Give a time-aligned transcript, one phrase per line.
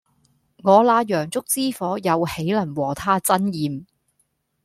[0.63, 3.85] 我那洋燭之火又豈能和他爭艷